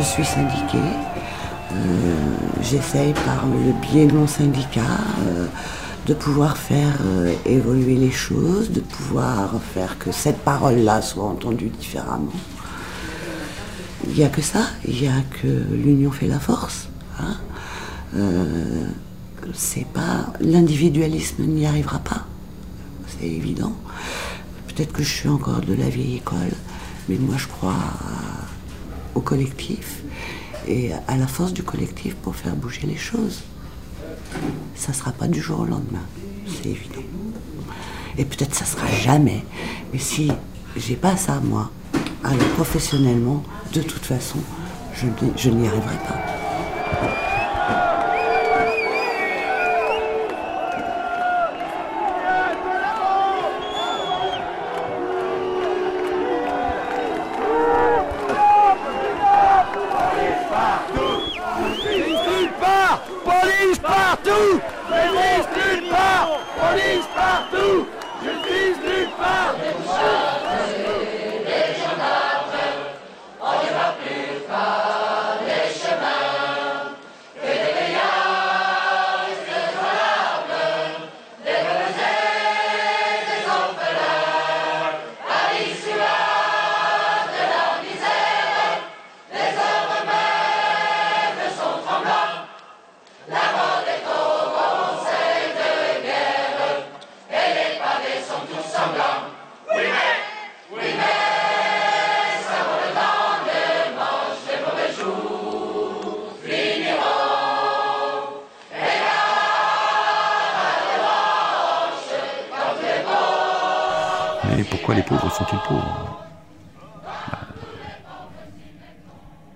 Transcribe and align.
suis 0.00 0.24
syndiquée. 0.24 0.78
Euh, 1.72 2.36
j'essaye 2.62 3.12
par 3.12 3.46
le 3.46 3.72
biais 3.80 4.06
de 4.06 4.12
mon 4.12 4.26
syndicat 4.26 4.80
euh, 5.26 5.46
de 6.06 6.14
pouvoir 6.14 6.56
faire 6.56 6.98
euh, 7.04 7.34
évoluer 7.44 7.96
les 7.96 8.10
choses, 8.10 8.70
de 8.70 8.80
pouvoir 8.80 9.60
faire 9.74 9.98
que 9.98 10.12
cette 10.12 10.38
parole-là 10.38 11.02
soit 11.02 11.24
entendue 11.24 11.70
différemment. 11.80 12.32
Il 14.06 14.14
n'y 14.14 14.24
a 14.24 14.28
que 14.28 14.42
ça, 14.42 14.60
il 14.86 15.00
n'y 15.00 15.08
a 15.08 15.22
que 15.42 15.48
l'union 15.72 16.10
fait 16.10 16.28
la 16.28 16.38
force. 16.38 16.88
Hein. 17.18 17.38
c'est 19.54 19.86
pas 19.86 20.26
l'individualisme 20.40 21.44
n'y 21.44 21.66
arrivera 21.66 21.98
pas, 21.98 22.26
c'est 23.08 23.26
évident. 23.26 23.72
Peut-être 24.68 24.92
que 24.92 25.02
je 25.02 25.08
suis 25.08 25.28
encore 25.30 25.62
de 25.62 25.72
la 25.72 25.88
vieille 25.88 26.16
école, 26.16 26.52
mais 27.08 27.16
moi 27.16 27.36
je 27.38 27.46
crois 27.46 27.74
au 29.16 29.20
collectif 29.20 30.02
et 30.68 30.92
à 31.08 31.16
la 31.16 31.26
force 31.26 31.52
du 31.52 31.62
collectif 31.62 32.14
pour 32.16 32.36
faire 32.36 32.54
bouger 32.54 32.86
les 32.86 32.96
choses. 32.96 33.42
Ça 34.74 34.92
ne 34.92 34.96
sera 34.96 35.12
pas 35.12 35.26
du 35.26 35.40
jour 35.40 35.60
au 35.60 35.64
lendemain, 35.64 36.04
c'est 36.46 36.68
évident. 36.68 37.02
Et 38.18 38.24
peut-être 38.24 38.54
ça 38.54 38.64
sera 38.64 38.86
jamais. 38.88 39.42
Mais 39.92 39.98
si 39.98 40.30
j'ai 40.76 40.96
pas 40.96 41.16
ça 41.16 41.40
moi, 41.40 41.70
alors 42.22 42.48
professionnellement, 42.50 43.42
de 43.72 43.82
toute 43.82 44.04
façon, 44.04 44.38
je 44.94 45.50
n'y 45.50 45.66
arriverai 45.66 45.96
pas. 46.08 46.35
Justice 63.56 63.78
partout! 63.78 64.60
Je 64.88 64.94
Justice 64.94 65.80
nulle 65.80 65.90
part! 65.90 66.40
Police 66.60 67.06
partout! 67.14 67.86
Je 68.22 68.28
Justice 68.28 68.78
nulle 68.84 69.08
part! 69.18 69.54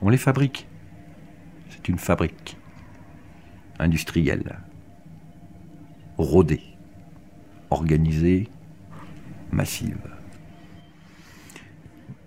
On 0.00 0.08
les 0.08 0.16
fabrique. 0.16 0.68
C'est 1.68 1.88
une 1.88 1.98
fabrique 1.98 2.56
industrielle, 3.80 4.60
rodée, 6.16 6.62
organisée, 7.70 8.48
massive. 9.50 9.98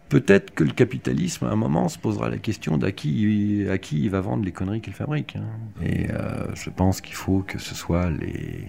Peut-être 0.10 0.54
que 0.54 0.64
le 0.66 0.72
capitalisme, 0.72 1.46
à 1.46 1.52
un 1.52 1.56
moment, 1.56 1.88
se 1.88 1.98
posera 1.98 2.30
la 2.30 2.38
question 2.38 2.78
d'à 2.78 2.92
qui, 2.92 3.66
à 3.70 3.78
qui 3.78 4.04
il 4.04 4.10
va 4.10 4.20
vendre 4.20 4.44
les 4.44 4.52
conneries 4.52 4.82
qu'il 4.82 4.94
fabrique. 4.94 5.38
Hein. 5.38 5.46
Et 5.82 6.12
euh, 6.12 6.54
je 6.54 6.70
pense 6.70 7.00
qu'il 7.00 7.16
faut 7.16 7.44
que 7.44 7.60
ce 7.60 7.76
soit 7.76 8.10
les, 8.10 8.68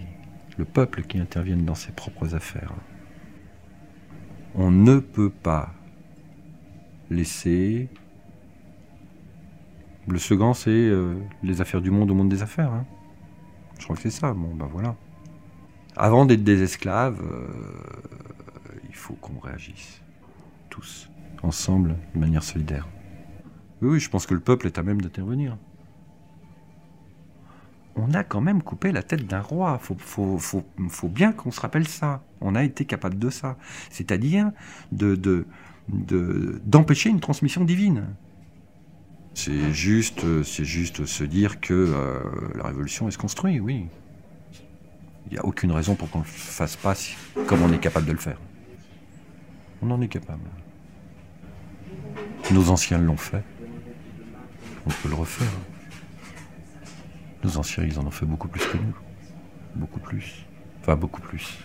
le 0.57 0.65
peuple 0.65 1.03
qui 1.03 1.19
intervienne 1.19 1.65
dans 1.65 1.75
ses 1.75 1.91
propres 1.93 2.35
affaires. 2.35 2.73
On 4.55 4.71
ne 4.71 4.99
peut 4.99 5.31
pas 5.31 5.73
laisser 7.11 7.89
le 10.09 10.19
second, 10.19 10.55
c'est 10.55 10.71
euh, 10.71 11.15
les 11.43 11.61
affaires 11.61 11.83
du 11.83 11.91
monde 11.91 12.11
au 12.11 12.15
monde 12.15 12.31
des 12.31 12.43
affaires. 12.43 12.73
Hein. 12.73 12.87
Je 13.79 13.85
crois 13.85 13.95
que 13.95 14.03
c'est 14.03 14.11
ça. 14.11 14.33
Bon, 14.33 14.55
ben 14.55 14.67
voilà. 14.67 14.97
Avant 15.97 16.25
d'être 16.25 16.45
des 16.45 16.63
esclaves, 16.63 17.21
euh, 17.23 17.47
il 18.89 18.95
faut 18.95 19.15
qu'on 19.15 19.39
réagisse. 19.39 20.01
Tous. 20.71 21.11
Ensemble, 21.43 21.97
de 22.15 22.21
manière 22.21 22.43
solidaire. 22.43 22.89
Oui, 23.83 23.91
oui, 23.91 24.01
je 24.01 24.09
pense 24.09 24.27
que 24.27 24.35
le 24.35 24.41
peuple 24.41 24.67
est 24.67 24.79
à 24.79 24.83
même 24.83 25.01
d'intervenir. 25.01 25.57
On 27.99 28.15
a 28.15 28.23
quand 28.23 28.41
même 28.41 28.63
coupé 28.63 28.93
la 28.93 29.03
tête 29.03 29.27
d'un 29.27 29.41
roi. 29.41 29.79
Faut, 29.79 30.39
faut, 30.39 31.09
bien 31.09 31.33
qu'on 31.33 31.51
se 31.51 31.61
rappelle 31.61 31.89
ça. 31.89 32.23
On 32.41 32.55
a 32.55 32.63
été 32.63 32.85
capable 32.85 33.19
de 33.19 33.29
ça. 33.29 33.57
C'est-à-dire 33.91 34.53
de, 34.93 35.17
de, 35.17 35.47
d'empêcher 36.65 37.11
une 37.11 37.21
transmission 37.21 37.65
divine. 37.65 38.07
C'est 39.35 39.73
juste, 39.73 40.43
c'est 40.45 40.65
juste 40.65 41.07
se 41.07 41.25
dire 41.25 41.61
que 41.61 41.75
euh, 41.75 42.21
la 42.57 42.65
révolution 42.65 43.09
est 43.09 43.13
se 43.13 43.19
construit, 43.19 43.61
oui. 43.61 43.87
Il 45.27 45.33
n'y 45.33 45.39
a 45.39 45.45
aucune 45.45 45.73
raison 45.73 45.95
pour 45.95 46.09
qu'on 46.11 46.21
ne 46.21 46.25
le 46.25 46.31
fasse 46.31 46.77
pas 46.77 46.95
comme 47.47 47.63
on 47.63 47.73
est 47.73 47.79
capable 47.79 48.07
de 48.07 48.13
le 48.13 48.19
faire. 48.19 48.41
On 49.83 49.91
en 49.91 50.01
est 50.01 50.09
capable. 50.09 50.43
Nos 52.51 52.71
anciens 52.71 52.99
l'ont 52.99 53.17
fait. 53.17 53.45
On 54.87 54.91
peut 54.91 55.09
le 55.09 55.15
refaire. 55.15 55.47
Nos 57.45 57.57
anciens, 57.57 57.85
ils 57.85 57.99
en 57.99 58.07
ont 58.07 58.11
fait 58.11 58.27
beaucoup 58.27 58.49
plus 58.49 58.65
que 58.67 58.77
nous. 58.77 58.95
Beaucoup 59.75 60.01
plus. 60.01 60.45
Enfin, 60.81 60.97
beaucoup 60.97 61.21
plus. 61.21 61.59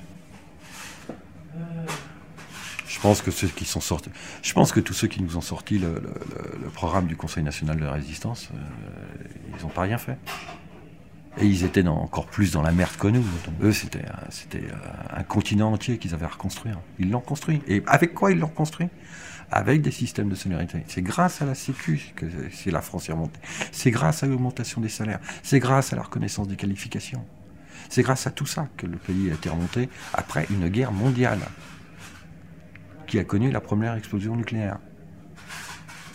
Je 2.88 3.00
pense 3.00 3.22
que 3.22 3.32
ceux 3.32 3.48
qui 3.48 3.66
sont 3.66 3.82
sortis, 3.82 4.12
je 4.42 4.54
pense 4.54 4.72
que 4.72 4.80
tous 4.80 4.94
ceux 4.94 5.08
qui 5.08 5.22
nous 5.22 5.36
ont 5.36 5.42
sorti 5.42 5.80
le, 5.80 6.02
programme 6.74 7.08
du 7.08 7.16
Conseil 7.16 7.44
national 7.44 7.78
de 7.78 7.86
la 7.86 7.92
résistance, 7.92 8.50
euh, 8.54 8.58
ils 9.56 9.62
n'ont 9.64 9.70
pas 9.70 9.82
rien 9.82 9.98
fait. 9.98 10.18
Et 11.40 11.48
ils 11.48 11.64
étaient 11.64 11.86
encore 11.88 12.28
plus 12.28 12.52
dans 12.52 12.62
la 12.62 12.72
merde 12.72 12.96
que 12.98 13.08
nous. 13.08 13.24
eux, 13.62 13.72
c'était 13.72 14.06
euh, 14.06 15.16
un 15.16 15.24
continent 15.24 15.74
entier 15.74 15.98
qu'ils 15.98 16.14
avaient 16.14 16.26
à 16.26 16.30
reconstruire. 16.30 16.80
Ils 17.00 17.10
l'ont 17.10 17.22
construit. 17.22 17.62
Et 17.68 17.82
avec 17.88 18.14
quoi 18.14 18.32
ils 18.32 18.40
l'ont 18.40 18.48
construit 18.48 18.88
Avec 19.52 19.82
des 19.82 19.92
systèmes 19.92 20.30
de 20.30 20.36
solidarité. 20.36 20.84
C'est 20.88 21.02
grâce 21.02 21.42
à 21.42 21.46
la 21.46 21.56
Sécu 21.56 22.14
que 22.16 22.28
la 22.70 22.82
France 22.82 23.10
est 23.10 23.14
remontée. 23.14 23.40
C'est 23.72 23.90
grâce 23.90 24.22
à 24.22 24.28
l'augmentation 24.28 24.80
des 24.80 24.90
salaires. 24.90 25.20
C'est 25.42 25.60
grâce 25.60 25.92
à 25.92 25.96
la 25.96 26.04
reconnaissance 26.04 26.48
des 26.48 26.56
qualifications. 26.56 27.26
C'est 27.90 28.04
grâce 28.04 28.28
à 28.28 28.32
tout 28.32 28.46
ça 28.46 28.68
que 28.78 28.86
le 28.86 28.98
pays 28.98 29.32
a 29.32 29.34
été 29.34 29.50
remonté 29.50 29.90
après 30.14 30.46
une 30.52 30.70
guerre 30.70 30.92
mondiale 30.92 31.40
qui 33.08 33.18
a 33.20 33.24
connu 33.24 33.52
la 33.52 33.62
première 33.62 33.96
explosion 33.96 34.36
nucléaire. 34.36 34.78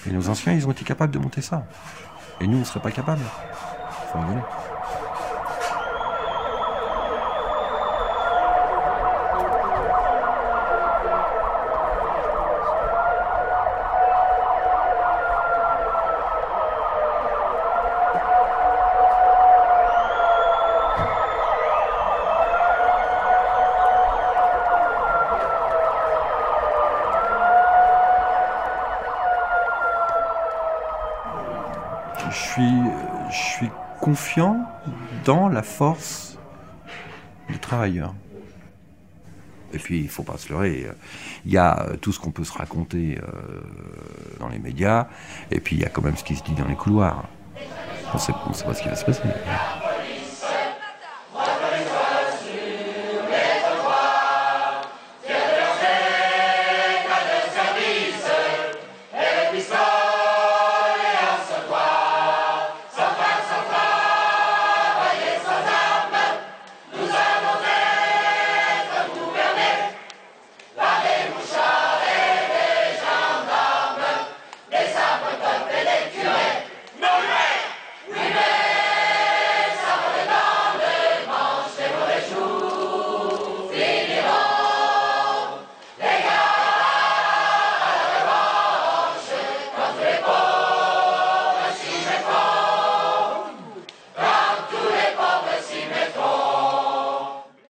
Et 0.06 0.12
nos 0.12 0.28
anciens, 0.28 0.52
ils 0.52 0.66
ont 0.66 0.72
été 0.72 0.84
capables 0.84 1.12
de 1.12 1.18
monter 1.18 1.42
ça. 1.42 1.66
Et 2.40 2.46
nous, 2.46 2.56
on 2.56 2.60
ne 2.60 2.64
serait 2.64 2.80
pas 2.80 2.92
capables. 2.92 3.22
Faut 4.12 4.18
rigoler. 4.20 4.42
Confiant 34.00 34.66
dans 35.24 35.48
la 35.48 35.62
force 35.62 36.38
du 37.48 37.58
travailleur. 37.58 38.14
Et 39.72 39.78
puis, 39.78 39.98
il 39.98 40.04
ne 40.04 40.08
faut 40.08 40.22
pas 40.22 40.38
se 40.38 40.50
leurrer. 40.50 40.86
Il 41.44 41.52
y 41.52 41.58
a 41.58 41.88
tout 42.00 42.12
ce 42.12 42.18
qu'on 42.18 42.30
peut 42.30 42.44
se 42.44 42.56
raconter 42.56 43.18
euh, 43.18 43.60
dans 44.40 44.48
les 44.48 44.58
médias, 44.58 45.08
et 45.50 45.60
puis 45.60 45.76
il 45.76 45.82
y 45.82 45.84
a 45.84 45.90
quand 45.90 46.02
même 46.02 46.16
ce 46.16 46.24
qui 46.24 46.36
se 46.36 46.42
dit 46.42 46.54
dans 46.54 46.66
les 46.66 46.76
couloirs. 46.76 47.24
On 48.12 48.16
ne 48.16 48.18
sait 48.18 48.32
pas 48.32 48.74
ce 48.74 48.82
qui 48.82 48.88
va 48.88 48.96
se 48.96 49.04
passer. 49.04 49.22